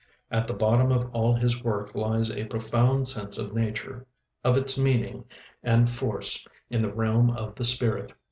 [0.31, 4.07] At the bottom of all his work lies a profound sense of nature,
[4.43, 5.25] of its meaning
[5.61, 8.11] and force in the realm of the spirit.